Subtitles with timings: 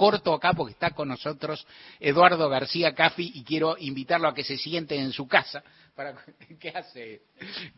[0.00, 1.66] corto acá porque está con nosotros
[2.00, 5.62] Eduardo García Caffi y quiero invitarlo a que se siente en su casa.
[5.94, 6.14] Para,
[6.58, 7.20] ¿Qué hace?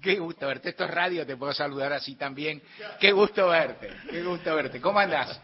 [0.01, 0.69] Qué gusto verte.
[0.69, 2.63] Esto es radio, te puedo saludar así también.
[3.01, 4.81] Qué gusto verte, qué gusto verte.
[4.81, 5.41] ¿Cómo andás?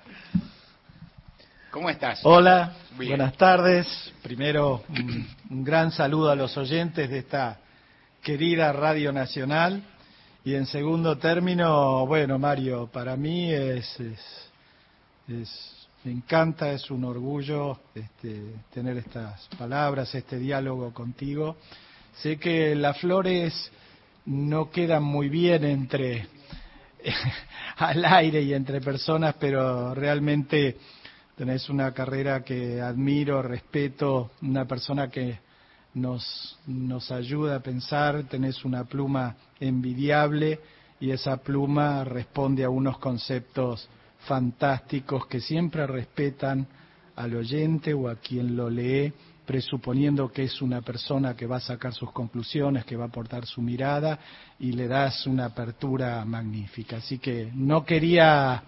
[1.72, 2.20] ¿Cómo estás?
[2.22, 4.12] Hola, buenas tardes.
[4.22, 4.84] Primero,
[5.50, 7.58] un, gran saludo a los oyentes de esta
[8.22, 9.82] querida Radio Nacional.
[10.44, 13.98] Y en segundo término, bueno, Mario, para mí es,
[15.28, 21.56] es, me encanta, es un orgullo este, tener estas palabras, este diálogo contigo.
[22.22, 23.70] Sé que las flores
[24.26, 26.28] no quedan muy bien entre
[27.76, 30.76] al aire y entre personas, pero realmente
[31.36, 35.40] tenés una carrera que admiro, respeto, una persona que
[35.94, 40.60] nos, nos ayuda a pensar, tenés una pluma envidiable
[41.00, 43.88] y esa pluma responde a unos conceptos
[44.28, 46.68] fantásticos que siempre respetan
[47.16, 49.12] al oyente o a quien lo lee,
[49.44, 53.46] presuponiendo que es una persona que va a sacar sus conclusiones, que va a aportar
[53.46, 54.18] su mirada
[54.60, 56.98] y le das una apertura magnífica.
[56.98, 58.62] Así que no quería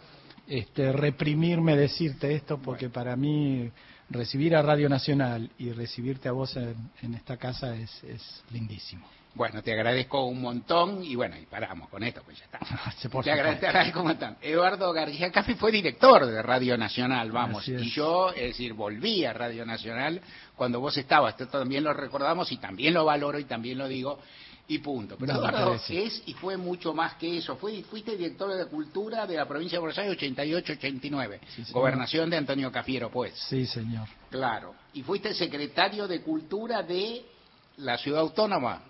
[0.48, 3.70] este, reprimirme decirte esto porque para mí
[4.08, 9.06] recibir a Radio Nacional y recibirte a vos en, esta casa es, lindísimo.
[9.34, 12.58] Bueno, te agradezco un montón y bueno, y paramos con esto, pues ya está.
[13.22, 14.36] te, agradezco, un montón.
[14.42, 19.32] Eduardo García Café fue director de Radio Nacional, vamos, y yo, es decir, volví a
[19.32, 20.20] Radio Nacional
[20.56, 24.18] cuando vos estabas, esto también lo recordamos y también lo valoro y también lo digo,
[24.70, 25.16] y punto.
[25.18, 27.56] Pero Eduardo es y fue mucho más que eso.
[27.56, 31.72] Fui, fuiste director de Cultura de la provincia de Buenos Aires 88-89.
[31.72, 33.34] Gobernación de Antonio Cafiero, pues.
[33.48, 34.06] Sí, señor.
[34.30, 34.74] Claro.
[34.94, 37.24] Y fuiste secretario de Cultura de
[37.78, 38.82] la ciudad autónoma.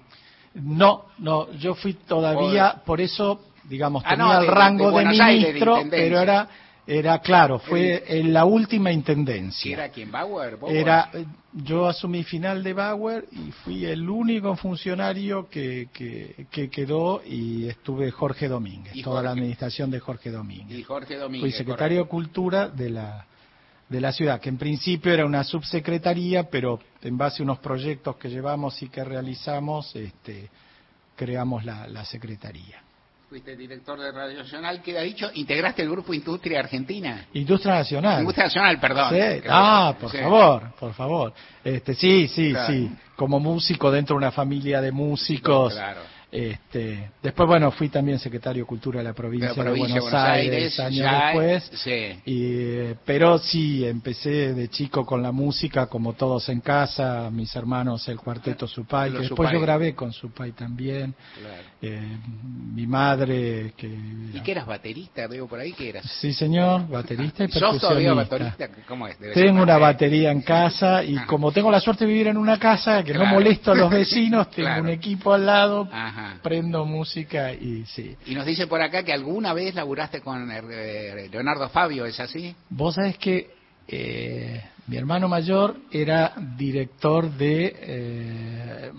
[0.54, 6.20] No, no, yo fui todavía, por eso, digamos, ah, tenía el rango de, ministro, pero
[6.20, 6.48] era
[6.90, 9.74] era claro, fue en la última intendencia.
[9.74, 10.58] ¿Era quién, Bauer?
[10.66, 11.08] Era,
[11.52, 18.10] yo asumí final de Bauer y fui el único funcionario que, que, quedó y estuve
[18.10, 20.78] Jorge Domínguez, toda la administración de Jorge Domínguez.
[20.78, 21.52] Y Jorge Domínguez.
[21.52, 23.24] Fui secretario de Cultura de la,
[23.90, 28.17] de la ciudad, que en principio era una subsecretaría, pero en base a unos proyectos
[28.17, 30.48] que llevamos y que realizamos, este,
[31.17, 32.83] creamos la, la secretaría
[33.28, 37.28] fuiste director de Radio Nacional, ha dicho, integraste el grupo Industria Argentina.
[37.34, 38.23] Industria Nacional.
[38.23, 39.14] Industria Nacional, perdón.
[39.48, 41.33] Ah, por favor, por favor.
[41.62, 42.90] Este, sí, sí, sí.
[43.14, 45.74] Como músico dentro de una familia de músicos.
[45.74, 46.01] Claro
[46.33, 51.11] este, después, bueno, fui también secretario de Cultura de la provincia, de Buenos, Aires, años
[51.11, 51.86] después.
[52.24, 58.07] Y, pero sí, empecé de chico con la música, como todos en casa, mis hermanos,
[58.08, 61.14] el cuarteto Supay, que después yo grabé con Supay también.
[61.83, 62.19] Eh,
[62.74, 63.89] mi madre que...
[63.89, 65.27] ¿Y que eras baterista?
[65.27, 66.05] Veo por ahí que eras.
[66.20, 68.14] Sí, señor, baterista y percusionista.
[68.14, 68.69] baterista?
[68.86, 69.19] ¿Cómo es?
[69.35, 71.27] tengo una batería en casa y ah.
[71.27, 74.51] como tengo la suerte de vivir en una casa que no molesto a los vecinos,
[74.55, 75.89] tengo un equipo al lado.
[75.90, 78.17] Ajá prendo música y sí.
[78.27, 82.55] Y nos dice por acá que alguna vez laburaste con eh, Leonardo Fabio, ¿es así?
[82.69, 83.51] Vos sabés que
[83.89, 88.92] eh, mi hermano mayor era director de eh,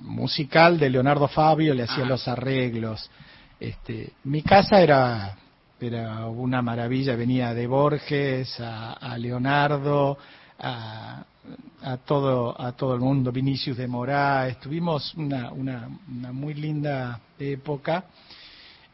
[0.00, 3.10] musical de Leonardo Fabio, le hacía los arreglos.
[3.58, 5.36] Este, mi casa era
[5.80, 10.16] era una maravilla, venía de Borges a Leonardo,
[10.60, 11.24] a,
[11.82, 17.20] a todo a todo el mundo, Vinicius de Moraes, tuvimos una, una, una muy linda
[17.38, 18.04] época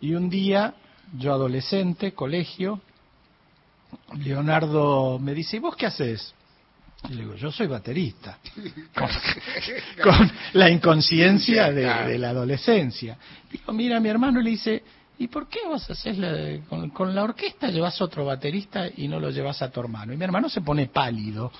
[0.00, 0.74] y un día,
[1.16, 2.80] yo adolescente, colegio,
[4.16, 6.34] Leonardo me dice, ¿y vos qué haces?
[7.08, 8.38] Y le digo, yo soy baterista,
[10.02, 13.16] con, la inconsciencia de, de, la adolescencia.
[13.50, 14.82] Digo, mira, mi hermano le dice,
[15.20, 19.30] ¿Y por qué vos haces la, con, la orquesta llevas otro baterista y no lo
[19.30, 20.12] llevas a tu hermano?
[20.12, 21.50] Y mi hermano se pone pálido.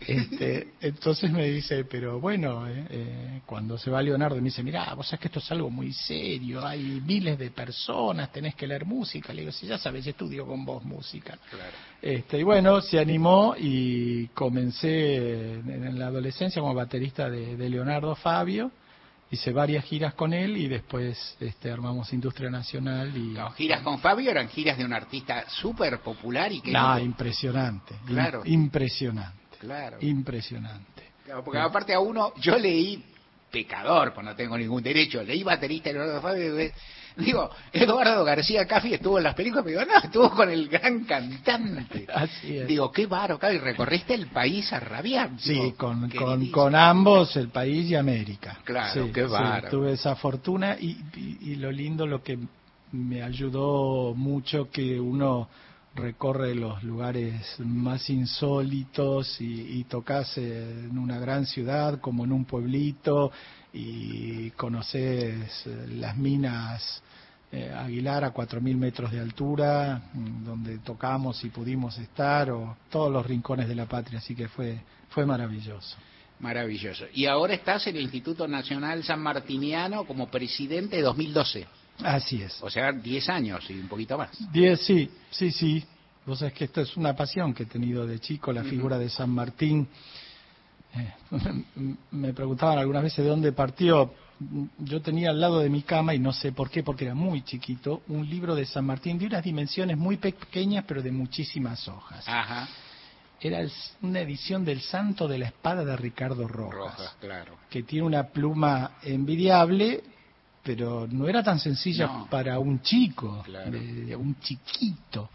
[0.00, 4.94] Este, entonces me dice, pero bueno, eh, eh, cuando se va Leonardo me dice, mira,
[4.94, 8.84] vos sabés que esto es algo muy serio, hay miles de personas, tenés que leer
[8.84, 9.32] música.
[9.32, 11.36] Le digo, si ya sabes, estudio con vos música.
[12.00, 18.70] Este, y bueno, se animó y comencé en la adolescencia como baterista de Leonardo Fabio
[19.30, 24.30] hice varias giras con él y después este, armamos Industria Nacional y giras con Fabio
[24.30, 28.42] eran giras de un artista súper popular y que no, impresionante claro.
[28.44, 29.98] impresionante claro.
[30.00, 31.10] impresionante.
[31.44, 33.04] Porque aparte a uno yo leí
[33.50, 36.54] pecador pues no tengo ningún derecho leí baterista de Fabio
[37.20, 42.06] Digo, Eduardo García Caffi estuvo en las películas, pero no, estuvo con el gran cantante.
[42.12, 42.66] Así es.
[42.66, 45.30] Digo, qué baro, y recorriste el país a rabiar.
[45.38, 46.10] Sí, con,
[46.50, 48.58] con, ambos, el país y América.
[48.64, 49.68] Claro, qué baro.
[49.68, 50.98] tuve esa fortuna y,
[51.40, 52.38] y, lo lindo, lo que
[52.92, 55.48] me ayudó mucho que uno
[55.94, 62.44] recorre los lugares más insólitos y, y tocas en una gran ciudad como en un
[62.44, 63.32] pueblito
[63.72, 67.02] y conoces las minas
[67.52, 73.10] eh, Aguilar a 4.000 metros de altura, mm, donde tocamos y pudimos estar, o todos
[73.10, 74.78] los rincones de la patria, así que fue,
[75.08, 75.96] fue maravilloso.
[76.38, 77.06] Maravilloso.
[77.12, 81.66] Y ahora estás en el Instituto Nacional San Martiniano como presidente de 2012.
[82.02, 82.62] Así es.
[82.62, 84.30] O sea, 10 años y un poquito más.
[84.52, 85.84] 10, sí, sí, sí.
[86.26, 89.08] Vos sabés que esto es una pasión que he tenido de chico, la figura de
[89.08, 89.88] San Martín.
[90.94, 91.14] Eh,
[92.10, 94.12] me preguntaban algunas veces de dónde partió
[94.78, 97.42] yo tenía al lado de mi cama, y no sé por qué, porque era muy
[97.42, 102.26] chiquito, un libro de San Martín de unas dimensiones muy pequeñas, pero de muchísimas hojas.
[102.26, 102.68] Ajá.
[103.40, 103.66] Era
[104.02, 107.56] una edición del Santo de la Espada de Ricardo Rojas, Rojas claro.
[107.70, 110.02] que tiene una pluma envidiable,
[110.62, 113.42] pero no era tan sencilla para un chico,
[114.18, 115.30] un chiquito.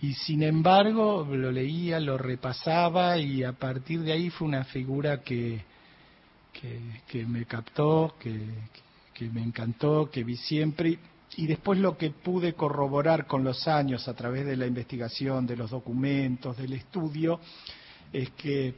[0.00, 5.22] Y sin embargo, lo leía, lo repasaba y a partir de ahí fue una figura
[5.22, 5.62] que,
[7.08, 8.38] que, me captó, que,
[9.12, 10.98] que me encantó, que vi siempre.
[11.36, 15.56] Y después lo que pude corroborar con los años a través de la investigación, de
[15.56, 17.40] los documentos, del estudio,
[18.12, 18.74] es que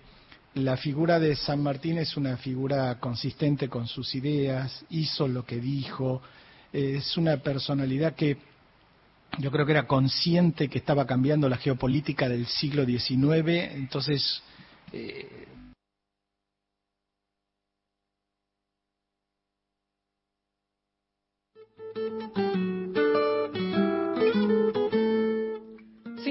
[0.56, 5.60] la figura de San Martín es una figura consistente con sus ideas, hizo lo que
[5.60, 6.22] dijo,
[6.72, 8.38] es una personalidad que
[9.38, 14.42] yo creo que era consciente que estaba cambiando la geopolítica del siglo XIX, entonces
[14.92, 15.46] eh,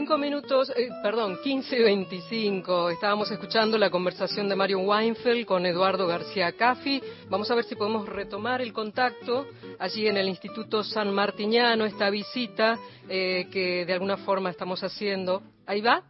[0.06, 2.94] Cinco minutos, eh, perdón, 15.25.
[2.94, 7.02] Estábamos escuchando la conversación de Mario Weinfeld con Eduardo García Caffi.
[7.28, 9.48] Vamos a ver si podemos retomar el contacto
[9.80, 12.78] allí en el Instituto San Martiniano, esta visita
[13.10, 15.42] eh, que de alguna forma estamos haciendo.
[15.66, 16.04] Ahí va.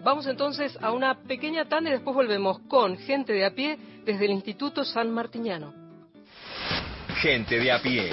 [0.00, 4.26] Vamos entonces a una pequeña tanda y después volvemos con gente de a pie desde
[4.26, 5.72] el Instituto San Martiniano.
[7.22, 8.12] Gente de a pie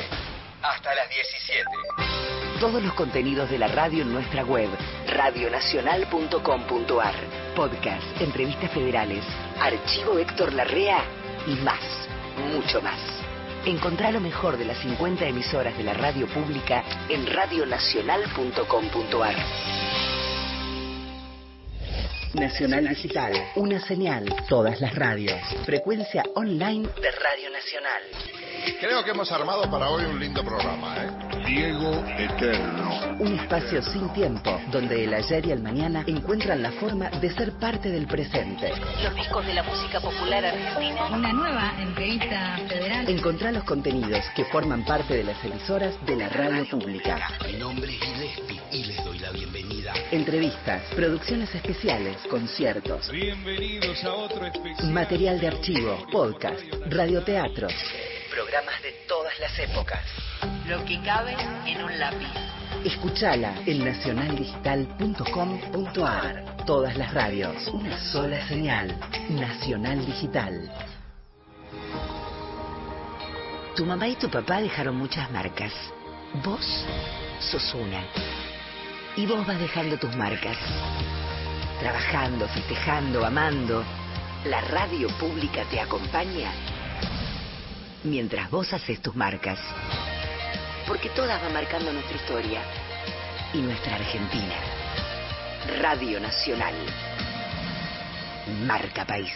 [0.61, 2.38] hasta las 17.
[2.59, 4.67] Todos los contenidos de la radio en nuestra web,
[5.07, 7.15] radionacional.com.ar.
[7.55, 9.23] Podcast, entrevistas federales,
[9.61, 11.01] archivo Héctor Larrea
[11.47, 11.79] y más,
[12.53, 12.99] mucho más.
[13.65, 19.35] Encontrá lo mejor de las 50 emisoras de la radio pública en radionacional.com.ar.
[22.33, 25.39] Nacional Digital, una señal, todas las radios.
[25.65, 28.01] Frecuencia online de Radio Nacional.
[28.81, 31.09] Creo que hemos armado para hoy un lindo programa, ¿eh?
[31.49, 33.17] Diego Eterno.
[33.17, 37.53] Un espacio sin tiempo, donde el ayer y el mañana encuentran la forma de ser
[37.53, 38.71] parte del presente.
[39.03, 41.07] Los discos de la música popular argentina.
[41.07, 43.09] Una nueva entrevista federal.
[43.09, 47.19] Encontrá los contenidos que forman parte de las emisoras de la radio pública.
[47.47, 49.93] Mi nombre es Gillespie y les doy la bienvenida.
[50.11, 53.09] Entrevistas, producciones especiales, conciertos.
[53.11, 54.91] Bienvenidos a otro especial.
[54.91, 56.61] Material de archivo, podcast,
[56.91, 57.73] radioteatros
[58.39, 59.99] programas de todas las épocas.
[60.65, 62.29] Lo que cabe en un lápiz.
[62.85, 66.55] Escuchala en nacionaldigital.com.ar.
[66.65, 68.97] Todas las radios, una sola señal.
[69.27, 70.71] Nacional Digital.
[73.75, 75.73] Tu mamá y tu papá dejaron muchas marcas.
[76.41, 76.65] Vos
[77.41, 78.05] sos una.
[79.17, 80.55] Y vos vas dejando tus marcas.
[81.81, 83.83] Trabajando, festejando, amando.
[84.45, 86.53] La radio pública te acompaña
[88.03, 89.59] mientras vos haces tus marcas.
[90.87, 92.61] Porque todas van marcando nuestra historia
[93.53, 94.55] y nuestra Argentina.
[95.81, 96.73] Radio Nacional.
[98.65, 99.33] Marca País.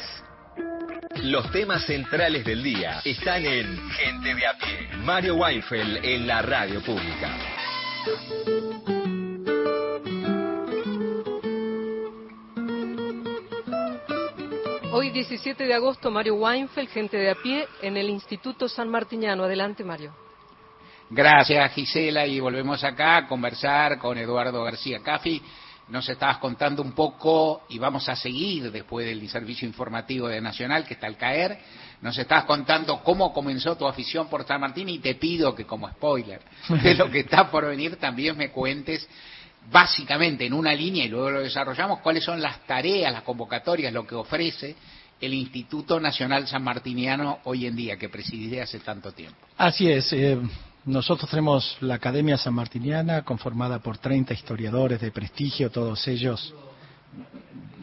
[1.21, 4.89] Los temas centrales del día están en Gente de a pie.
[5.03, 7.37] Mario Weinfeld en la radio pública.
[15.03, 19.43] Hoy 17 de agosto, Mario Weinfeld, gente de a pie, en el Instituto San Martiniano.
[19.43, 20.15] Adelante, Mario.
[21.09, 25.41] Gracias, Gisela, y volvemos acá a conversar con Eduardo García Caffi.
[25.89, 30.85] Nos estabas contando un poco, y vamos a seguir después del servicio informativo de Nacional,
[30.85, 31.59] que está al caer.
[32.01, 35.89] Nos estabas contando cómo comenzó tu afición por San Martín, y te pido que, como
[35.89, 36.39] spoiler
[36.81, 39.05] de lo que está por venir, también me cuentes
[39.71, 44.05] básicamente en una línea y luego lo desarrollamos, cuáles son las tareas, las convocatorias, lo
[44.05, 44.75] que ofrece
[45.21, 49.37] el Instituto Nacional San Martiniano hoy en día, que presidí hace tanto tiempo.
[49.57, 50.11] Así es.
[50.11, 50.37] Eh,
[50.85, 56.53] nosotros tenemos la Academia San Martiniana, conformada por 30 historiadores de prestigio, todos ellos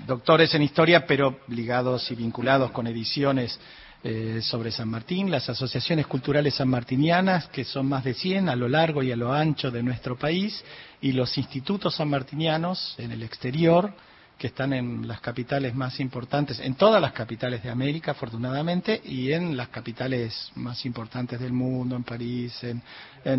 [0.07, 3.59] doctores en historia, pero ligados y vinculados con ediciones
[4.03, 8.67] eh, sobre San Martín, las asociaciones culturales sanmartinianas, que son más de 100 a lo
[8.67, 10.65] largo y a lo ancho de nuestro país,
[11.03, 13.93] y los institutos sanmartinianos en el exterior,
[14.39, 19.33] que están en las capitales más importantes, en todas las capitales de América, afortunadamente, y
[19.33, 22.83] en las capitales más importantes del mundo, en París, en,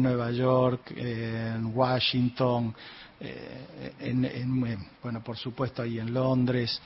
[0.03, 2.75] Nueva York, en Washington,
[3.19, 6.79] eh, en, bueno, por supuesto ahí en Londres.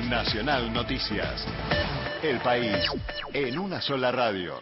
[0.09, 1.45] Nacional Noticias.
[2.23, 2.87] El país
[3.33, 4.61] en una sola radio.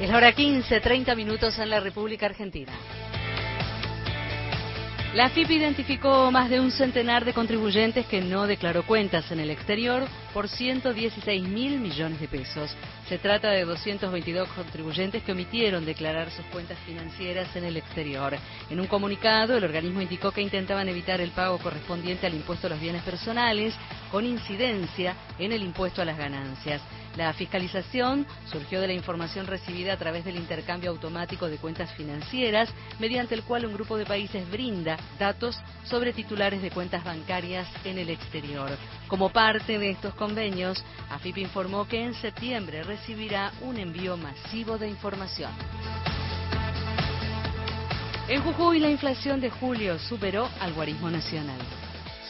[0.00, 2.72] Es la hora 15, 30 minutos en la República Argentina.
[5.14, 9.50] La FIP identificó más de un centenar de contribuyentes que no declaró cuentas en el
[9.50, 12.74] exterior por 116 mil millones de pesos.
[13.08, 18.36] Se trata de 222 contribuyentes que omitieron declarar sus cuentas financieras en el exterior.
[18.70, 22.70] En un comunicado, el organismo indicó que intentaban evitar el pago correspondiente al impuesto a
[22.70, 23.72] los bienes personales
[24.14, 26.80] con incidencia en el impuesto a las ganancias.
[27.16, 32.68] La fiscalización surgió de la información recibida a través del intercambio automático de cuentas financieras,
[33.00, 37.98] mediante el cual un grupo de países brinda datos sobre titulares de cuentas bancarias en
[37.98, 38.70] el exterior.
[39.08, 44.90] Como parte de estos convenios, AFIP informó que en septiembre recibirá un envío masivo de
[44.90, 45.50] información.
[48.28, 51.58] En Jujuy la inflación de julio superó al guarismo nacional.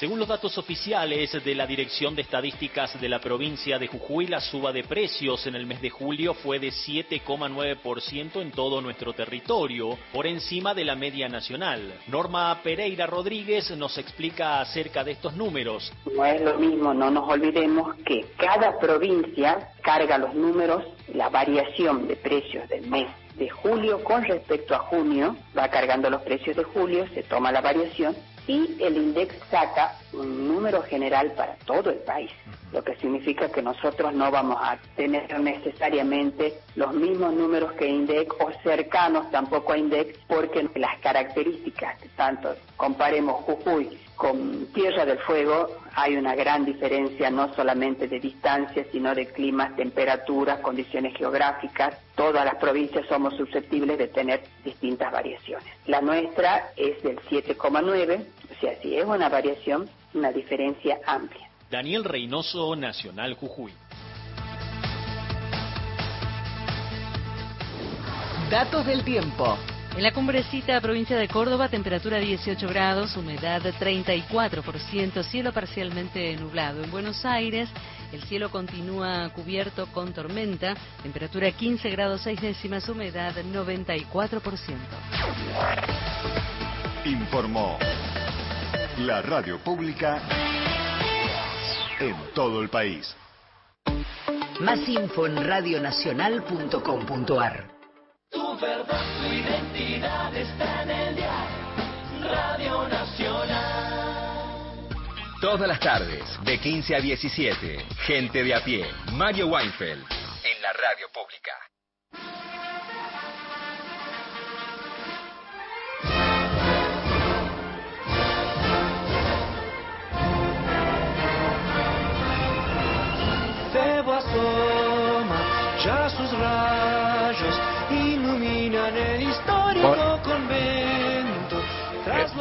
[0.01, 4.41] Según los datos oficiales de la Dirección de Estadísticas de la provincia de Jujuy, la
[4.41, 9.97] suba de precios en el mes de julio fue de 7,9% en todo nuestro territorio,
[10.13, 11.95] por encima de la media nacional.
[12.09, 15.93] Norma Pereira Rodríguez nos explica acerca de estos números.
[16.13, 20.83] No es lo mismo, no nos olvidemos que cada provincia carga los números,
[21.15, 26.23] la variación de precios del mes de julio con respecto a junio, va cargando los
[26.23, 31.56] precios de julio, se toma la variación y el INDEX saca un número general para
[31.66, 32.30] todo el país,
[32.73, 38.35] lo que significa que nosotros no vamos a tener necesariamente los mismos números que INDEX
[38.40, 45.68] o cercanos tampoco a INDEX porque las características, tanto comparemos Jujuy con Tierra del Fuego,
[45.94, 51.99] hay una gran diferencia no solamente de distancia, sino de climas, temperaturas, condiciones geográficas.
[52.14, 55.66] Todas las provincias somos susceptibles de tener distintas variaciones.
[55.87, 61.49] La nuestra es del 7,9, o sea, si es una variación, una diferencia amplia.
[61.71, 63.73] Daniel Reynoso, Nacional Jujuy.
[68.50, 69.59] Datos del tiempo.
[69.97, 76.83] En la cumbrecita provincia de Córdoba, temperatura 18 grados, humedad 34%, cielo parcialmente nublado.
[76.83, 77.68] En Buenos Aires,
[78.12, 84.42] el cielo continúa cubierto con tormenta, temperatura 15 grados 6 décimas, humedad 94%.
[87.04, 87.78] Informó
[88.99, 90.23] la radio pública
[92.01, 93.17] en todo el país.
[94.61, 97.75] Más info en radionacional.com.ar
[98.35, 101.47] tu verdad, tu identidad está en el día.
[102.21, 104.89] Radio Nacional.
[105.41, 110.73] Todas las tardes, de 15 a 17, gente de a pie, Mario Weinfeld, en la
[110.73, 111.53] radio pública.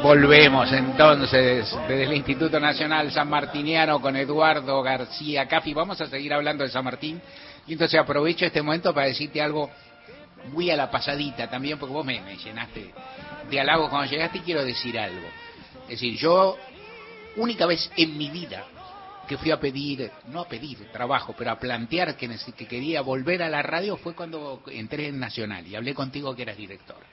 [0.03, 5.73] Volvemos entonces desde el Instituto Nacional San Martiniano con Eduardo García Cafi.
[5.73, 7.21] Vamos a seguir hablando de San Martín.
[7.65, 9.71] Y entonces aprovecho este momento para decirte algo
[10.51, 12.93] muy a la pasadita también, porque vos me, llenaste
[13.49, 15.25] de halago cuando llegaste y quiero decir algo.
[15.83, 16.57] Es decir, yo,
[17.37, 18.65] única vez en mi vida
[19.25, 23.41] que fui a pedir, no a pedir trabajo, pero a plantear que, que quería volver
[23.41, 27.12] a la radio fue cuando entré en Nacional y hablé contigo que eras director.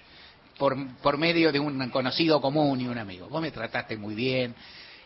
[0.60, 3.30] Por, por medio de un conocido común y un amigo.
[3.30, 4.54] Vos me trataste muy bien,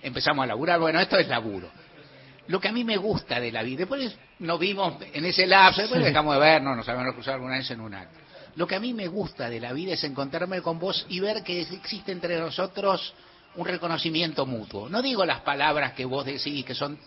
[0.03, 1.71] empezamos a laburar, bueno, esto es laburo.
[2.49, 5.83] Lo que a mí me gusta de la vida, después nos vimos en ese lapso,
[5.83, 8.19] después dejamos de vernos, nos habíamos cruzado alguna vez en un acto.
[8.57, 11.45] Lo que a mí me gusta de la vida es encontrarme con vos y ver
[11.45, 13.15] que existe entre nosotros
[13.55, 14.89] un reconocimiento mutuo.
[14.89, 16.99] No digo las palabras que vos decís, que son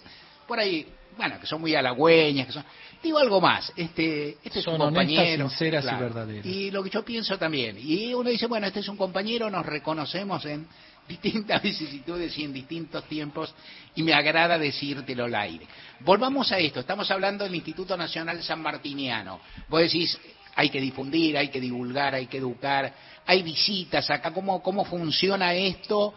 [0.47, 0.87] por ahí,
[1.17, 2.63] bueno, que son muy halagüeñas, que son...
[3.01, 5.49] Digo algo más, este, este es un compañero.
[5.49, 6.45] sinceras y verdaderas.
[6.45, 7.77] Y lo que yo pienso también.
[7.79, 10.67] Y uno dice, bueno, este es un compañero, nos reconocemos en
[11.07, 13.53] distintas vicisitudes y en distintos tiempos,
[13.95, 15.65] y me agrada decírtelo al aire.
[16.01, 19.39] Volvamos a esto, estamos hablando del Instituto Nacional San Martiniano.
[19.69, 20.19] Vos decís,
[20.55, 22.93] hay que difundir, hay que divulgar, hay que educar,
[23.25, 26.13] hay visitas acá, cómo, cómo funciona esto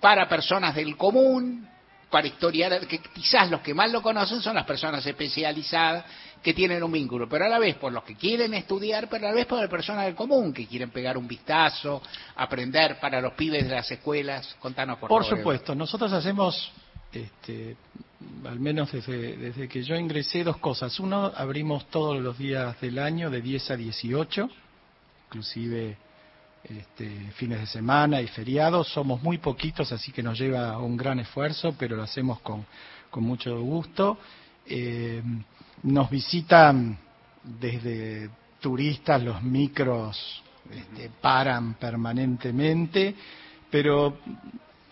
[0.00, 1.66] para personas del común,
[2.14, 6.04] para historiadores, que quizás los que más lo conocen son las personas especializadas
[6.40, 9.30] que tienen un vínculo, pero a la vez por los que quieren estudiar, pero a
[9.30, 12.00] la vez por las personas del común que quieren pegar un vistazo,
[12.36, 14.54] aprender para los pibes de las escuelas.
[14.60, 15.26] Contanos por, favor.
[15.26, 16.70] Por supuesto, nosotros hacemos,
[17.12, 17.76] este,
[18.44, 20.96] al menos desde, desde que yo ingresé, dos cosas.
[21.00, 24.48] Uno, abrimos todos los días del año de 10 a 18,
[25.26, 25.96] inclusive
[26.64, 28.88] este, fines de semana y feriados.
[28.88, 32.64] Somos muy poquitos, así que nos lleva un gran esfuerzo, pero lo hacemos con,
[33.10, 34.18] con mucho gusto.
[34.66, 35.22] Eh,
[35.82, 36.98] nos visitan
[37.42, 38.30] desde
[38.60, 43.14] turistas, los micros este, paran permanentemente,
[43.70, 44.18] pero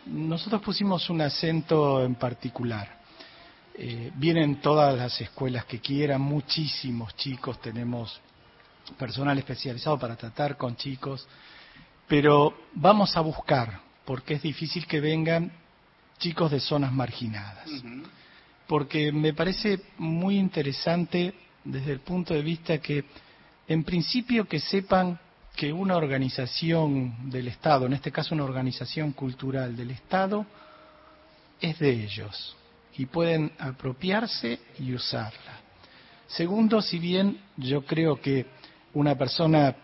[0.06, 3.00] nosotros pusimos un acento en particular.
[3.74, 8.20] Eh, vienen todas las escuelas que quieran, muchísimos chicos, tenemos
[8.98, 11.26] personal especializado para tratar con chicos,
[12.08, 15.52] pero vamos a buscar, porque es difícil que vengan
[16.18, 17.68] chicos de zonas marginadas.
[18.66, 21.34] Porque me parece muy interesante
[21.64, 23.04] desde el punto de vista que,
[23.68, 25.18] en principio, que sepan
[25.56, 30.46] que una organización del Estado, en este caso una organización cultural del Estado,
[31.60, 32.56] es de ellos
[32.96, 35.60] y pueden apropiarse y usarla.
[36.26, 38.46] Segundo, si bien yo creo que
[38.94, 39.74] una persona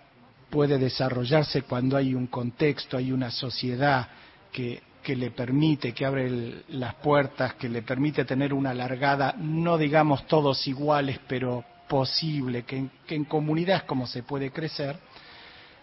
[0.50, 4.08] puede desarrollarse cuando hay un contexto, hay una sociedad
[4.52, 9.78] que, que le permite, que abre las puertas, que le permite tener una largada, no
[9.78, 14.98] digamos todos iguales, pero posible, que, que en comunidad es como se puede crecer.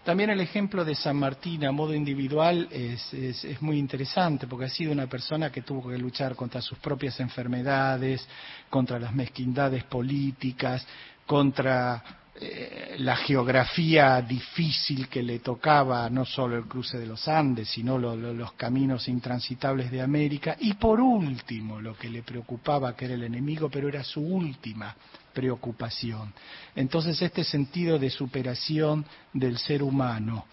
[0.06, 4.70] También el ejemplo de San Martín a modo individual es, es, muy interesante porque ha
[4.70, 8.28] sido una persona que tuvo que luchar contra sus propias enfermedades,
[8.70, 10.86] contra las mezquindades políticas,
[11.26, 12.04] contra
[12.38, 17.98] eh, la geografía difícil que le tocaba, no solo el cruce de los Andes, sino
[17.98, 23.06] lo, lo, los caminos intransitables de América, y por último, lo que le preocupaba, que
[23.06, 24.94] era el enemigo, pero era su última
[25.34, 26.34] preocupación.
[26.76, 30.46] Entonces, este sentido de superación del ser humano,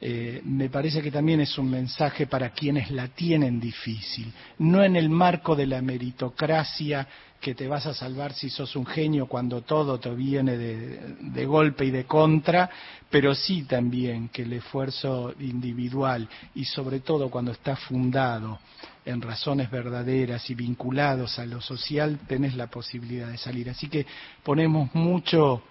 [0.00, 4.94] eh, me parece que también es un mensaje para quienes la tienen difícil, no en
[4.96, 7.06] el marco de la meritocracia
[7.40, 11.46] que te vas a salvar si sos un genio cuando todo te viene de, de,
[11.46, 12.68] golpe y de contra,
[13.10, 18.58] pero sí también que el esfuerzo individual y sobre todo cuando está fundado
[19.04, 23.70] en razones verdaderas y vinculados a lo social, tenés la posibilidad de salir.
[23.70, 24.04] Así que
[24.42, 25.62] ponemos mucho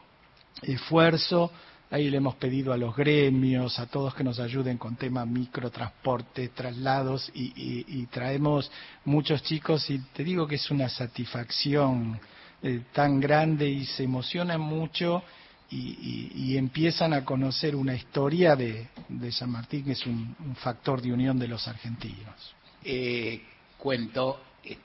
[0.62, 1.52] esfuerzo,
[1.96, 6.50] Ahí le hemos pedido a los gremios, a todos que nos ayuden con tema microtransporte,
[6.50, 7.54] traslados y,
[7.88, 8.70] y, traemos
[9.06, 12.20] muchos chicos y te digo que es una satisfacción
[12.62, 15.24] eh, tan grande y se emocionan mucho
[15.72, 18.90] y, y, empiezan a conocer una historia de,
[19.32, 22.56] San Martín que es un, un, factor de unión de los argentinos.
[22.84, 23.42] Eh,
[23.78, 24.42] cuento,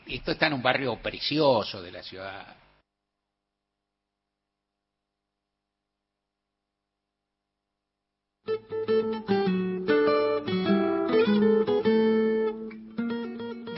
[0.06, 2.59] esto está en un barrio precioso de la ciudad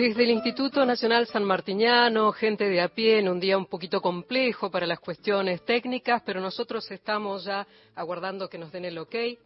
[0.02, 4.00] Desde el Instituto Nacional San Martiniano, gente de a pie, en un día un poquito
[4.00, 9.14] complejo para las cuestiones técnicas, pero nosotros estamos ya aguardando que nos den el ok
[9.14, 9.38] eh,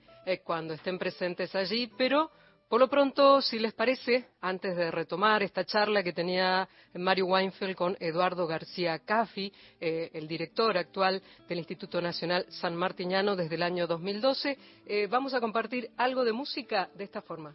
[0.43, 2.31] cuando estén presentes allí, pero
[2.71, 7.77] Por lo pronto, si les parece, antes de retomar esta charla que tenía Mario Weinfeld
[7.77, 13.63] con Eduardo García Caffi, eh, el director actual del Instituto Nacional San Martiniano desde el
[13.63, 17.55] año 2012, eh, vamos a compartir algo de música de esta forma.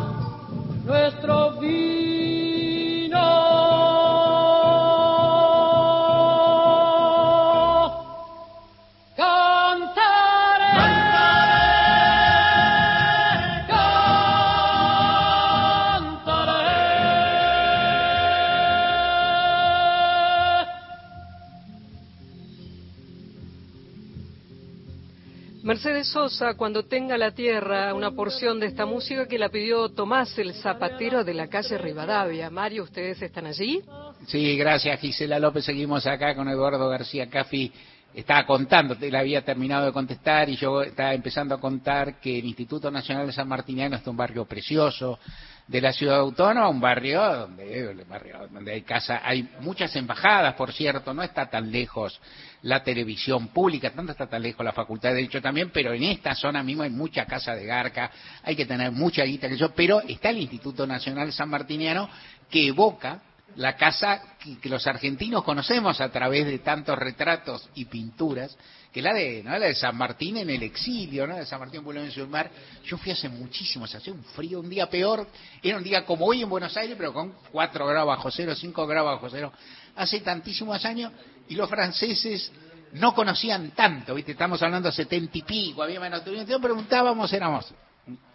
[25.83, 30.37] Mercedes Sosa, cuando tenga la tierra, una porción de esta música que la pidió Tomás,
[30.37, 32.51] el zapatero de la calle Rivadavia.
[32.51, 33.81] Mario, ¿ustedes están allí?
[34.27, 35.65] Sí, gracias Gisela López.
[35.65, 37.73] Seguimos acá con Eduardo García Cafi.
[38.13, 42.45] Estaba contando, él había terminado de contestar y yo estaba empezando a contar que el
[42.45, 45.17] Instituto Nacional de San Martiniano es un barrio precioso
[45.65, 51.23] de la ciudad autónoma, un barrio donde, hay casa, hay muchas embajadas, por cierto, no
[51.23, 52.19] está tan lejos
[52.63, 56.35] la televisión pública, tanto está tan lejos la Facultad de Derecho también, pero en esta
[56.35, 58.11] zona mismo hay mucha casa de garca,
[58.43, 62.09] hay que tener mucha guita pero está el Instituto Nacional San Martiniano
[62.49, 63.21] que evoca
[63.55, 64.21] la casa
[64.61, 68.57] que, los argentinos conocemos a través de tantos retratos y pinturas,
[68.91, 69.51] que la de, ¿no?
[69.51, 71.35] la de San Martín en el exilio, ¿no?
[71.35, 72.49] de San Martín en el Mar.
[72.85, 75.27] Yo fui hace muchísimo, se hacía un frío, un día peor,
[75.61, 78.87] era un día como hoy en Buenos Aires, pero con 4 grados bajo cero, 5
[78.87, 79.53] grados bajo cero,
[79.95, 81.11] hace tantísimos años,
[81.47, 82.51] y los franceses
[82.93, 84.33] no conocían tanto, ¿viste?
[84.33, 87.73] Estamos hablando de setenta y pico, había menos turismo, preguntábamos, éramos,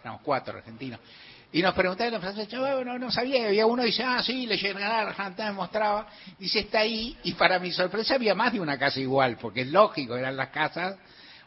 [0.01, 0.99] éramos cuatro argentinos,
[1.51, 4.57] y nos preguntaban los franceses, chaval, no, no sabía, había uno dice, ah, sí, le
[4.57, 6.07] llegaron me mostraba,
[6.37, 9.67] dice, está ahí, y para mi sorpresa había más de una casa igual, porque es
[9.67, 10.97] lógico, eran las casas,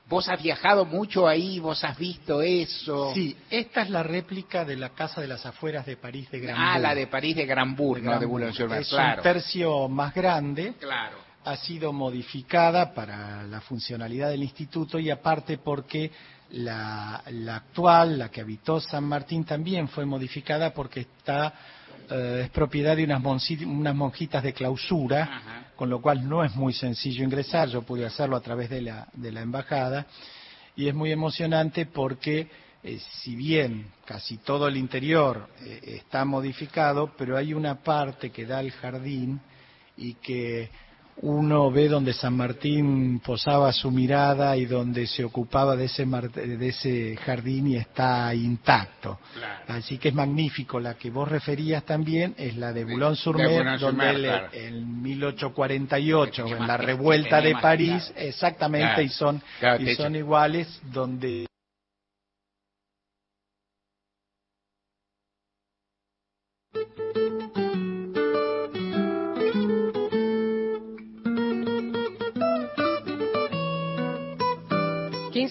[0.08, 3.12] vos has viajado mucho ahí, vos has visto eso.
[3.14, 6.68] Sí, esta es la réplica de la casa de las afueras de París de Granburg.
[6.68, 10.74] Ah, la de París de Granburg, no de Boulogne-sur-Mer, Es un tercio más grande.
[10.80, 11.18] Claro.
[11.44, 16.10] Ha sido modificada para la funcionalidad del instituto y aparte porque
[16.52, 17.22] la,
[17.54, 21.54] actual, la que habitó San Martín, también fue modificada porque está
[22.10, 23.22] eh, es propiedad de unas,
[23.62, 27.68] unas monjitas de clausura, con lo cual no es muy sencillo ingresar.
[27.68, 30.06] Yo pude hacerlo a través de la, de la embajada
[30.74, 32.48] y es muy emocionante porque
[32.82, 38.46] eh, si bien casi todo el interior eh, está modificado, pero hay una parte que
[38.46, 39.40] da al jardín
[39.96, 40.70] y que
[41.22, 46.68] uno ve donde San Martín posaba su mirada y donde se ocupaba de ese, de
[46.68, 49.18] ese jardín y está intacto.
[49.68, 50.80] Así que es magnífico.
[50.80, 57.40] La que vos referías también es la de Boulogne-sur-Mer, donde en 1848, en la revuelta
[57.40, 59.42] de París, exactamente, y son,
[59.78, 61.49] y son iguales, donde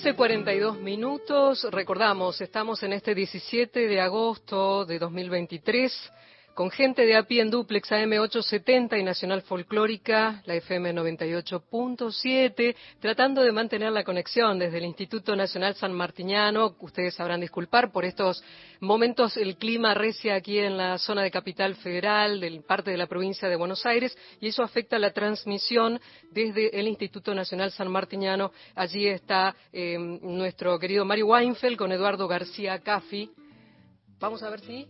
[0.04, 1.68] 15.42 minutos.
[1.72, 6.12] Recordamos, estamos en este 17 de agosto de 2023
[6.60, 13.54] con gente de a en duplex AM870 y Nacional Folclórica, la FM 98.7, tratando de
[13.54, 16.76] mantener la conexión desde el Instituto Nacional San Martiniano.
[16.82, 18.44] Ustedes sabrán disculpar por estos
[18.82, 23.08] momentos, el clima recia aquí en la zona de Capital Federal, del parte de la
[23.08, 25.98] provincia de Buenos Aires, y eso afecta la transmisión
[26.30, 28.52] desde el Instituto Nacional San Martiniano.
[28.76, 33.32] Allí está eh, nuestro querido Mario Weinfeld con Eduardo García Caffi.
[34.20, 34.86] Vamos a ver si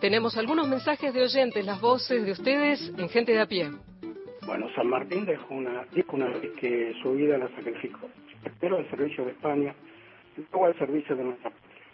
[0.00, 3.70] tenemos algunos mensajes de oyentes, las voces de ustedes en Gente de a Pie.
[4.46, 8.08] Bueno, San Martín dejó una, dijo una vez que su vida la sacrificó.
[8.44, 9.74] Espero el servicio de España
[10.36, 11.84] luego al servicio de nuestra patria.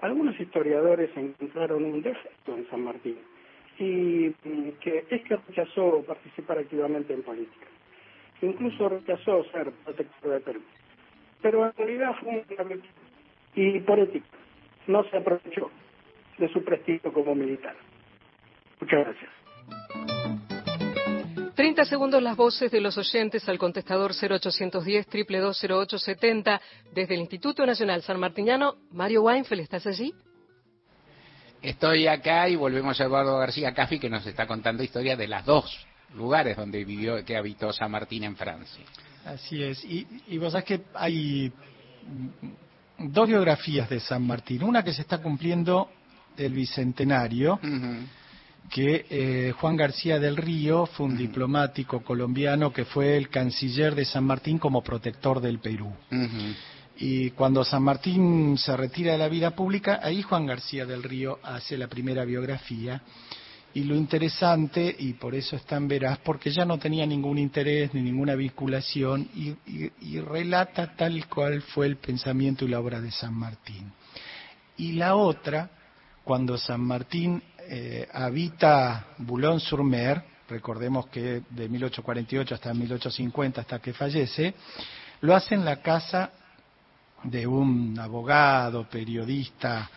[0.00, 3.18] Algunos historiadores encontraron un defecto en San Martín,
[3.78, 7.66] y mm, que es que rechazó participar activamente en política.
[8.40, 10.60] Incluso rechazó ser protector de Perú.
[11.40, 12.82] Pero en realidad fue un
[13.54, 14.26] y por ética.
[14.86, 15.70] No se aprovechó
[16.42, 17.76] de su prestigio como militar.
[18.80, 19.30] Muchas gracias.
[21.54, 26.60] 30 segundos las voces de los oyentes al contestador 0810 2220870
[26.92, 28.74] desde el Instituto Nacional San Martiniano.
[28.90, 30.12] Mario Weinfeld, ¿estás allí?
[31.62, 35.46] Estoy acá y volvemos a Eduardo García Caffi que nos está contando historias de las
[35.46, 38.84] dos lugares donde vivió, que habitó San Martín en Francia.
[39.24, 39.84] Así es.
[39.84, 41.52] Y, y vos sabés que hay
[42.98, 44.64] dos biografías de San Martín.
[44.64, 45.88] Una que se está cumpliendo
[46.36, 47.58] el bicentenario,
[48.70, 54.04] que eh, Juan García del Río fue un diplomático colombiano que fue el canciller de
[54.04, 55.92] San Martín como protector del Perú.
[56.98, 61.38] Y cuando San Martín se retira de la vida pública, ahí Juan García del Río
[61.42, 63.02] hace la primera biografía.
[63.74, 67.94] Y lo interesante, y por eso es tan veraz, porque ya no tenía ningún interés
[67.94, 73.34] ni ninguna vinculación y, relata tal cual fue el pensamiento y la obra de San
[73.34, 73.90] Martín.
[74.76, 75.70] Y la otra,
[76.24, 84.54] cuando San Martín eh, habita Boulogne-sur-Mer, recordemos que de 1848 hasta 1850, hasta que fallece,
[85.20, 86.30] lo hace en la casa
[87.24, 89.90] de un abogado, periodista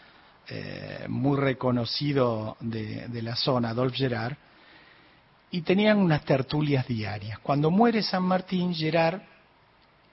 [0.48, 4.38] eh, muy reconocido de, la zona, Adolphe Gerard,
[5.52, 7.40] y tenían unas tertulias diarias.
[7.40, 9.22] Cuando muere San Martín, Gerard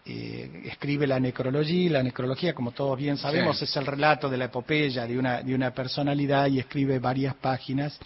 [0.05, 4.47] eh, escribe la necrología, la necrología, como todos bien sabemos, es el relato de la
[4.47, 7.99] epopeya de una, de una personalidad y escribe varias páginas.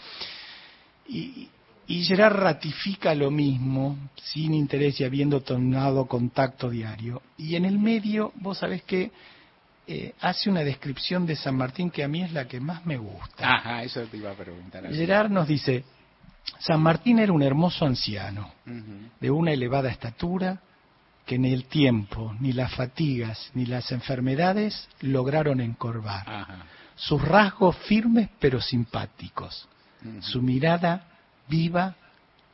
[1.08, 1.48] Y,
[1.86, 7.22] y Gerard ratifica lo mismo, sin interés y habiendo tomado contacto diario.
[7.38, 9.12] Y en el medio, vos sabés que
[9.86, 12.96] eh, hace una descripción de San Martín que a mí es la que más me
[12.96, 13.54] gusta.
[13.54, 14.92] Ajá, eso te iba a preguntar.
[14.92, 15.84] Gerard nos dice,
[16.58, 18.52] San Martín era un hermoso anciano,
[19.20, 20.60] de una elevada estatura,
[21.26, 26.64] que ni el tiempo, ni las fatigas, ni las enfermedades lograron encorvar.
[26.94, 29.68] Sus rasgos firmes pero simpáticos,
[30.20, 31.08] su mirada
[31.48, 31.96] viva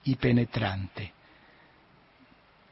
[0.04, 1.12] y penetrante.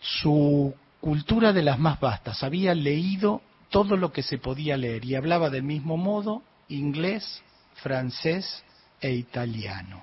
[0.01, 5.15] Su cultura de las más vastas, había leído todo lo que se podía leer y
[5.15, 7.43] hablaba del mismo modo inglés,
[7.75, 8.65] francés
[9.03, 10.03] e italiano.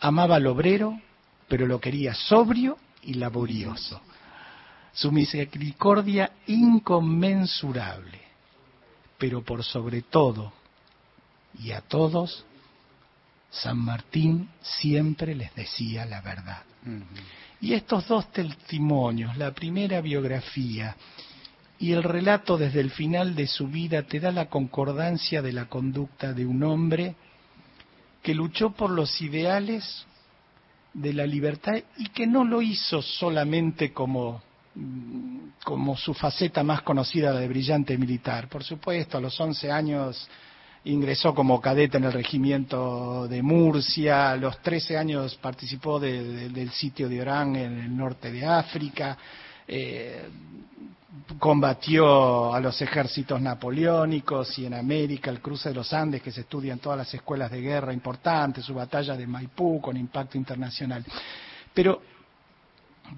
[0.00, 0.98] Amaba al obrero,
[1.48, 4.00] pero lo quería sobrio y laborioso.
[4.92, 8.20] Su misericordia inconmensurable,
[9.18, 10.52] pero por sobre todo
[11.58, 12.44] y a todos
[13.50, 16.62] San Martín siempre les decía la verdad.
[17.60, 20.96] Y estos dos testimonios, la primera biografía
[21.78, 25.66] y el relato desde el final de su vida, te da la concordancia de la
[25.66, 27.14] conducta de un hombre
[28.22, 30.06] que luchó por los ideales
[30.94, 34.42] de la libertad y que no lo hizo solamente como
[35.64, 38.48] como su faceta más conocida de brillante militar.
[38.48, 40.28] Por supuesto, a los 11 años
[40.84, 47.08] ingresó como cadete en el regimiento de Murcia, a los 13 años participó del sitio
[47.08, 49.16] de Orán en el norte de África,
[49.68, 50.28] eh,
[51.38, 56.40] combatió a los ejércitos napoleónicos y en América el cruce de los Andes que se
[56.40, 61.04] estudia en todas las escuelas de guerra importantes, su batalla de Maipú con impacto internacional.
[61.72, 62.02] Pero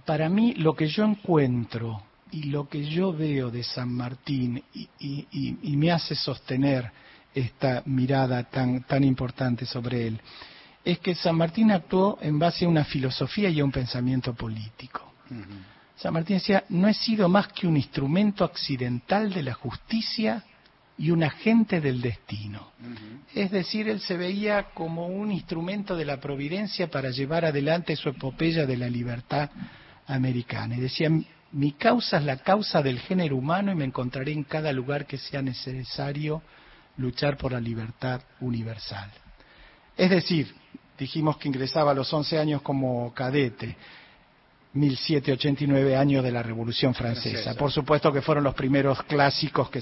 [0.04, 4.62] para mí lo que yo encuentro y lo que yo veo de San Martín
[4.98, 6.90] y me hace sostener
[7.34, 10.20] esta mirada tan, tan importante sobre él,
[10.84, 15.14] es que San Martín actuó en base a una filosofía y a un pensamiento político.
[15.96, 20.44] San Martín decía, no he sido más que un instrumento accidental de la justicia
[20.98, 22.72] y un agente del destino.
[23.34, 28.10] Es decir, él se veía como un instrumento de la providencia para llevar adelante su
[28.10, 29.50] epopeya de la libertad
[30.06, 30.76] americana.
[30.76, 31.10] Y decía,
[31.52, 35.18] mi causa es la causa del género humano y me encontraré en cada lugar que
[35.18, 36.42] sea necesario
[36.96, 39.10] luchar por la libertad universal.
[39.96, 40.54] Es decir,
[40.98, 43.76] dijimos que ingresaba a los 11 años como cadete,
[44.72, 47.54] 1789 años de la Revolución Francesa.
[47.54, 49.80] Por supuesto que fueron los primeros clásicos que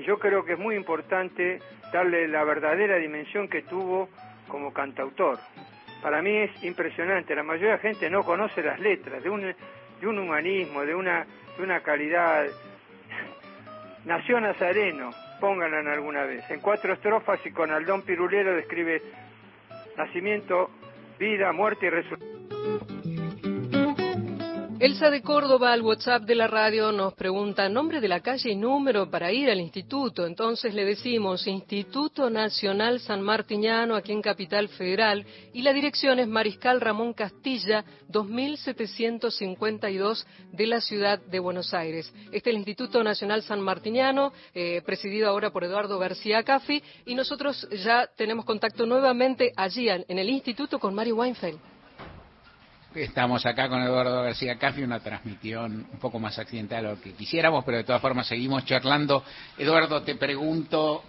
[0.04, 1.60] yo creo que es muy importante
[1.92, 4.08] darle la verdadera dimensión que tuvo
[4.48, 5.38] como cantautor.
[6.02, 10.18] Para mí es impresionante, la mayoría de la gente no conoce las letras, de un,
[10.18, 12.46] humanismo, de una, de una calidad.
[14.04, 15.10] Nació Nazareno,
[15.40, 19.02] pónganla en alguna vez, en cuatro estrofas y con Aldón Pirulero describe
[19.96, 20.70] nacimiento,
[21.18, 23.10] vida, muerte y resurrección.
[24.81, 28.57] Elsa de Córdoba al WhatsApp de la radio nos pregunta nombre de la calle y
[28.57, 30.27] número para ir al instituto.
[30.27, 36.29] Entonces le decimos Instituto Nacional San Martiniano aquí en Capital Federal y la dirección es
[36.29, 42.11] Mariscal Ramón Castilla 2752 de la ciudad de Buenos Aires.
[42.33, 47.14] Este es el Instituto Nacional San Martiniano, eh, presidido ahora por Eduardo García Caffi y
[47.14, 51.61] nosotros ya tenemos contacto nuevamente allí en el instituto con Mario Weinfeld.
[52.94, 57.12] Estamos acá con Eduardo García Caffi, una transmisión un poco más accidental de lo que
[57.12, 59.22] quisiéramos, pero de todas formas seguimos charlando.
[59.57, 61.05] Eduardo, te pregunto,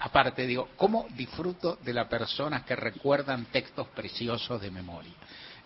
[0.00, 5.12] aparte, digo, ¿cómo disfruto de las personas que recuerdan textos preciosos de memoria?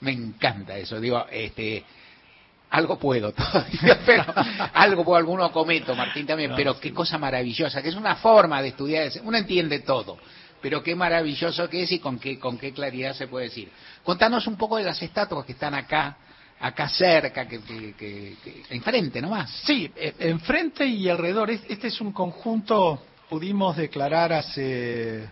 [0.02, 1.84] Me encanta eso, digo, este,
[2.70, 4.24] algo puedo todavía, pero
[4.72, 8.68] algo puedo, alguno cometo, Martín también, pero qué cosa maravillosa, que es una forma de
[8.68, 10.16] estudiar, uno entiende todo
[10.66, 13.70] pero qué maravilloso que es y con qué, con qué claridad se puede decir.
[14.02, 16.16] Contanos un poco de las estatuas que están acá,
[16.58, 17.60] acá cerca, que,
[17.96, 18.36] que,
[18.70, 19.48] enfrente nomás.
[19.64, 21.52] Sí, eh, enfrente y alrededor.
[21.52, 23.00] Este es un conjunto,
[23.30, 25.30] pudimos declarar hace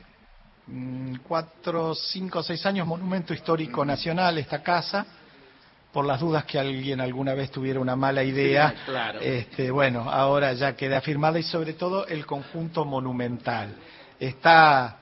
[0.69, 5.05] mm, cuatro, cinco, seis años monumento histórico nacional esta casa
[5.93, 8.73] por las dudas que alguien alguna vez tuviera una mala idea.
[8.87, 9.19] claro.
[9.19, 13.75] este, bueno, ahora ya queda firmada y sobre todo el conjunto monumental.
[14.21, 15.01] Está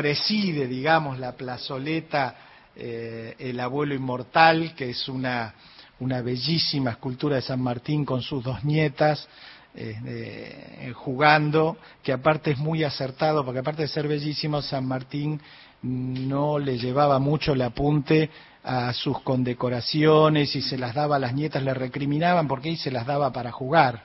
[0.00, 2.34] preside, digamos, la plazoleta
[2.74, 5.52] eh, El abuelo inmortal, que es una,
[5.98, 9.28] una bellísima escultura de San Martín con sus dos nietas,
[9.74, 15.38] eh, jugando, que aparte es muy acertado, porque aparte de ser bellísimo, San Martín
[15.82, 18.30] no le llevaba mucho el apunte
[18.64, 22.90] a sus condecoraciones y se las daba a las nietas, le recriminaban porque ahí se
[22.90, 24.02] las daba para jugar.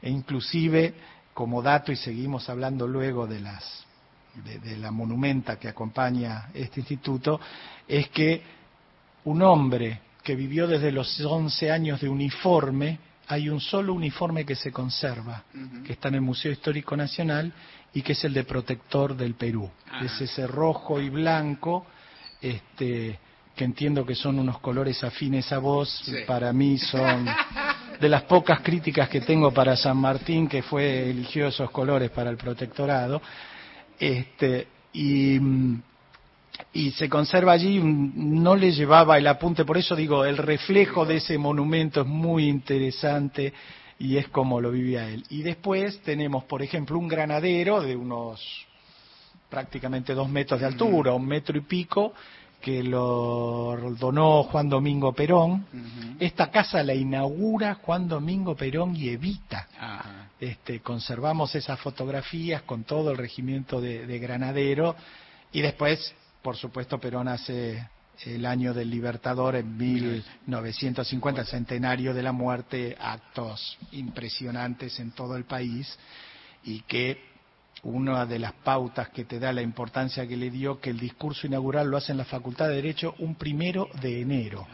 [0.00, 0.94] E inclusive,
[1.34, 3.84] como dato, y seguimos hablando luego de las
[4.42, 7.40] de, la monumenta que acompaña este instituto,
[7.86, 8.42] es que
[9.24, 14.54] un hombre que vivió desde los 11 años de uniforme, hay un solo uniforme que
[14.54, 15.44] se conserva,
[15.84, 17.52] que está en el Museo Histórico Nacional
[17.92, 19.70] y que es el de protector del Perú.
[20.02, 21.86] Es ese rojo y blanco,
[22.40, 23.18] este,
[23.54, 27.26] que entiendo que son unos colores afines a vos, para mí son
[28.00, 32.30] de las pocas críticas que tengo para San Martín, que fue eligió esos colores para
[32.30, 33.22] el protectorado.
[33.98, 35.38] Este, y,
[36.72, 41.16] y se conserva allí, no le llevaba el apunte, por eso digo, el reflejo de
[41.16, 43.52] ese monumento es muy interesante
[43.98, 45.24] y es como lo vivía él.
[45.30, 48.66] Y después tenemos, por ejemplo, un granadero de unos
[49.48, 52.12] prácticamente dos metros de altura, un metro y pico,
[52.64, 55.66] que lo donó Juan Domingo Perón.
[56.18, 59.68] Esta casa la inaugura Juan Domingo Perón y Evita.
[60.40, 64.96] Este, conservamos esas fotografías con todo el regimiento de, Granadero.
[65.52, 67.86] Y después, por supuesto, Perón hace
[68.24, 75.44] el año del Libertador en 1950, centenario de la muerte, actos impresionantes en todo el
[75.44, 75.98] país.
[76.64, 77.33] Y que
[77.84, 81.46] una de las pautas que te da la importancia que le dio que el discurso
[81.46, 84.66] inaugural lo hace en la Facultad de Derecho un primero de enero.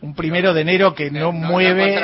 [0.00, 2.00] Un primero de enero que no, mueve,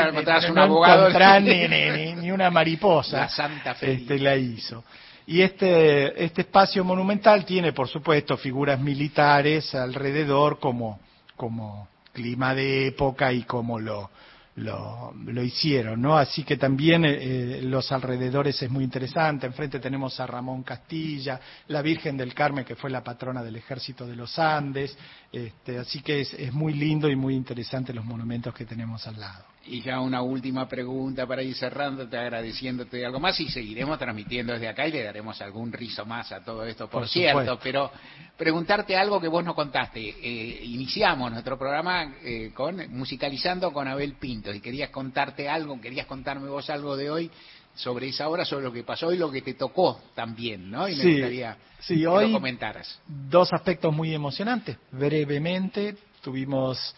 [2.17, 3.19] ni, una mariposa.
[3.21, 3.93] La Santa Fe.
[3.93, 4.85] Este, la hizo.
[5.27, 10.99] Y este, este espacio monumental tiene, por supuesto, figuras militares alrededor como,
[11.37, 14.11] como clima de época y como lo,
[14.59, 16.17] lo, lo, hicieron, ¿no?
[16.17, 19.47] Así que también eh, eh, los alrededores es muy interesante.
[19.47, 24.07] Enfrente tenemos a Ramón Castilla, la Virgen del Carmen, que fue la patrona del Ejército
[24.07, 24.97] de los Andes.
[25.31, 29.21] Este, así que es, es muy lindo y muy interesante los monumentos que tenemos al
[29.21, 29.45] lado.
[29.67, 34.69] Y ya una última pregunta para ir cerrándote, agradeciéndote algo más y seguiremos transmitiendo desde
[34.69, 37.93] acá y le daremos algún rizo más a todo esto, por, cierto, pero
[38.39, 40.01] preguntarte algo que vos no contaste.
[40.01, 46.07] Eh, iniciamos nuestro programa eh, con musicalizando con Abel Pinto y querías contarte algo, querías
[46.07, 47.31] contarme vos algo de hoy
[47.79, 50.89] sobre esa hora, sobre lo que pasó y lo que te tocó también, ¿no?
[50.89, 51.57] Y me gustaría
[51.87, 53.01] que lo comentaras.
[53.07, 54.77] Dos aspectos muy emocionantes.
[54.91, 56.95] Brevemente tuvimos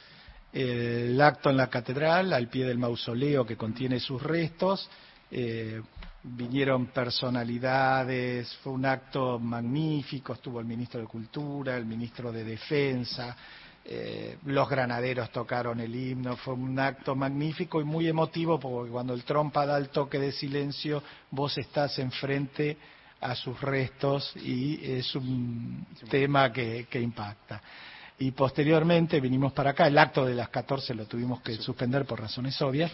[0.52, 4.88] el acto en la catedral, al pie del mausoleo que contiene sus restos.
[5.30, 5.82] Eh,
[6.22, 13.36] vinieron personalidades, fue un acto magnífico, estuvo el ministro de Cultura, el ministro de Defensa,
[13.84, 19.14] eh, los granaderos tocaron el himno, fue un acto magnífico y muy emotivo porque cuando
[19.14, 22.76] el trompa da el toque de silencio, vos estás enfrente
[23.20, 27.60] a sus restos y es un tema que, que impacta.
[28.18, 32.20] Y posteriormente vinimos para acá, el acto de las 14 lo tuvimos que suspender por
[32.20, 32.92] razones obvias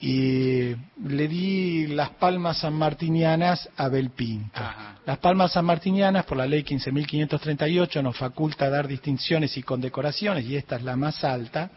[0.00, 0.74] y
[1.04, 4.60] le di las palmas sanmartinianas a Belpinto.
[5.06, 10.76] Las palmas sanmartinianas, por la ley 15.538, nos faculta dar distinciones y condecoraciones, y esta
[10.76, 11.70] es la más alta,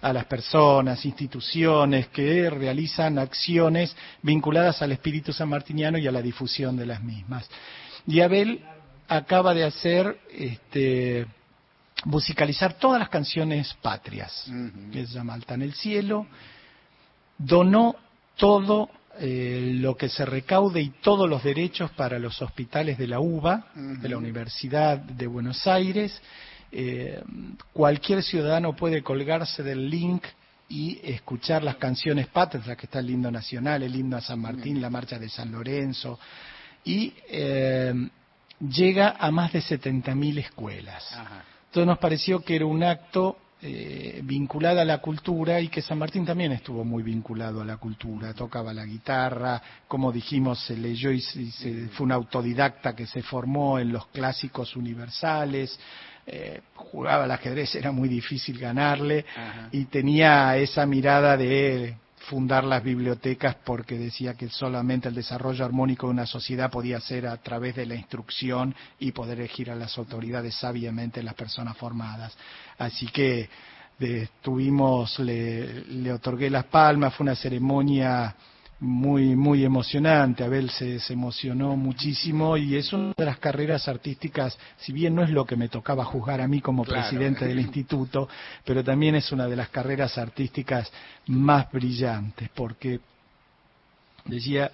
[0.00, 6.76] a las personas, instituciones que realizan acciones vinculadas al espíritu sanmartiniano y a la difusión
[6.76, 7.48] de las mismas.
[8.06, 8.60] Y Abel
[9.08, 11.26] acaba de hacer, este,
[12.04, 14.50] musicalizar todas las canciones patrias,
[14.92, 16.26] que se llama Alta en el Cielo,
[17.38, 17.96] donó
[18.36, 23.20] todo eh, lo que se recaude y todos los derechos para los hospitales de la
[23.20, 26.20] UBA, de la Universidad de Buenos Aires.
[26.72, 27.22] Eh,
[27.72, 30.24] cualquier ciudadano puede colgarse del link
[30.68, 34.80] y escuchar las canciones patrias, que está el himno nacional, el himno a San Martín,
[34.80, 36.18] la marcha de San Lorenzo,
[36.84, 37.94] y eh,
[38.58, 41.16] llega a más de 70.000 escuelas.
[41.66, 43.36] Entonces nos pareció que era un acto
[43.66, 47.78] eh, vinculada a la cultura y que San Martín también estuvo muy vinculado a la
[47.78, 53.22] cultura, tocaba la guitarra, como dijimos, se leyó y, se, fue un autodidacta que se
[53.22, 55.80] formó en los clásicos universales,
[56.26, 59.24] eh, jugaba al ajedrez, era muy difícil ganarle
[59.72, 66.06] y tenía esa mirada de fundar las bibliotecas porque decía que solamente el desarrollo armónico
[66.06, 69.96] de una sociedad podía ser a través de la instrucción y poder elegir a las
[69.98, 72.36] autoridades sabiamente las personas formadas.
[72.78, 73.48] Así que
[74.42, 78.34] tuvimos, le, le otorgué las palmas, fue una ceremonia
[78.84, 80.44] muy muy emocionante.
[80.44, 85.22] Abel se, se, emocionó muchísimo y es una de las carreras artísticas, si bien no
[85.22, 88.28] es lo que me tocaba juzgar a mí como presidente del instituto,
[88.64, 90.92] pero también es una de las carreras artísticas
[91.26, 93.00] más brillantes, porque
[94.26, 94.70] decía,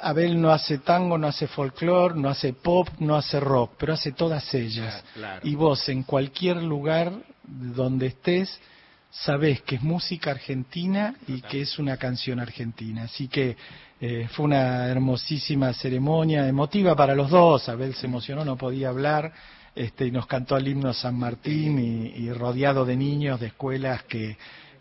[0.00, 4.12] Abel no hace tango, no hace folclore, no hace pop, no hace rock, pero hace
[4.12, 5.02] todas ellas.
[5.42, 7.12] Y vos en cualquier lugar
[7.44, 8.60] donde estés,
[9.12, 13.04] sabés que es música argentina y que es una canción argentina.
[13.04, 13.56] Así que
[14.00, 17.68] eh, fue una hermosísima ceremonia, emotiva para los dos.
[17.68, 19.32] Abel se emocionó, no podía hablar.
[19.74, 24.36] Este, y nos cantó el himno San Martín y, rodeado de niños de escuelas que,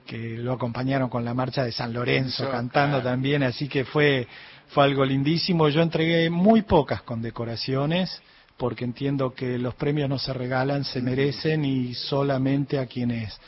[0.05, 4.27] que lo acompañaron con la marcha de San Lorenzo cantando también, así que fue,
[4.67, 5.69] fue algo lindísimo.
[5.69, 8.21] Yo entregué muy pocas condecoraciones
[8.57, 13.39] porque entiendo que los premios no se regalan, se merecen y solamente a quienes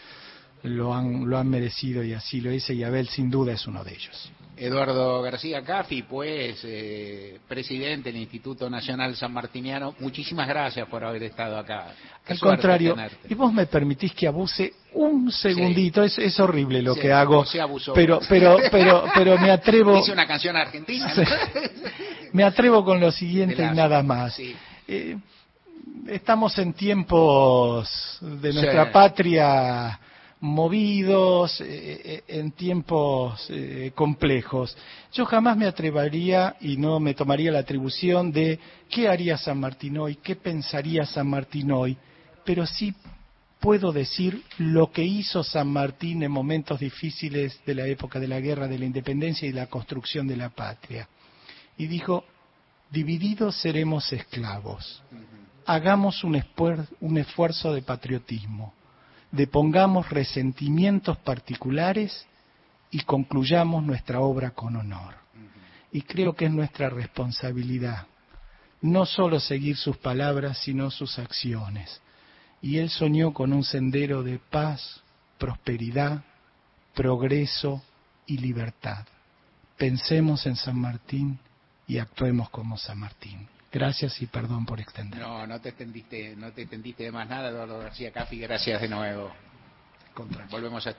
[0.64, 3.84] lo han, lo han merecido y así lo dice y Abel sin duda es uno
[3.84, 4.32] de ellos.
[4.55, 11.24] Eduardo García Cafi, pues eh, presidente del Instituto Nacional San Martiniano, muchísimas gracias por haber
[11.24, 11.88] estado acá.
[12.26, 12.95] Al contrario,
[13.28, 17.43] y vos me permitís que abuse un segundito, es, es, horrible lo que hago,
[17.95, 19.95] pero pero pero pero me atrevo.
[19.97, 21.14] Dice una canción argentina.
[22.32, 24.39] me atrevo con lo siguiente y nada más.
[24.88, 25.18] Eh,
[26.07, 29.99] estamos en tiempos de nuestra patria
[30.44, 34.76] movidos, eh, eh, en tiempos eh, complejos.
[35.14, 39.98] Yo jamás me atrevería y no me tomaría la atribución de qué haría San Martín
[40.00, 41.96] hoy, qué pensaría San Martín hoy,
[42.44, 42.94] pero sí
[43.62, 48.41] puedo decir lo que hizo San Martín en momentos difíciles de la época de la
[48.41, 51.08] guerra de la independencia y la construcción de la patria.
[51.78, 52.26] Y dijo,
[52.91, 55.02] divididos seremos esclavos.
[55.66, 56.44] Hagamos un,
[57.00, 58.74] un esfuerzo de patriotismo
[59.34, 62.26] depongamos resentimientos particulares
[62.90, 65.16] y concluyamos nuestra obra con honor.
[65.92, 68.08] Y creo que es nuestra responsabilidad
[68.84, 72.02] no solo seguir sus palabras, sino sus acciones.
[72.62, 75.02] Y él soñó con un sendero de paz,
[75.38, 76.22] prosperidad,
[76.94, 77.82] progreso
[78.28, 79.06] y libertad.
[79.78, 81.40] Pensemos en San Martín
[81.88, 83.48] y actuemos como San Martín.
[83.74, 85.19] Gracias y perdón por extender.
[85.19, 88.38] No, no te extendiste, no te extendiste de más nada, Eduardo García Cafi.
[88.38, 89.34] Gracias de nuevo.
[90.51, 90.91] Volvemos a